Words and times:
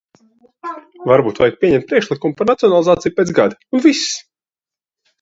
Varbūt 1.11 1.41
vajag 1.43 1.59
pieņemt 1.65 1.87
priekšlikumu 1.93 2.39
par 2.41 2.51
nacionalizāciju 2.55 3.19
pēc 3.23 3.37
gada, 3.43 3.63
un 3.81 3.89
viss! 3.89 4.13